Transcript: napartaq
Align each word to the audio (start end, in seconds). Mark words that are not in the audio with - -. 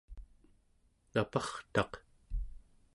napartaq 1.13 1.91